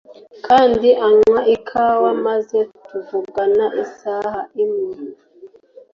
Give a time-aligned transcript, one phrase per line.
[0.47, 4.89] Kandi anywa ikawa maze tuvugana isaha imwe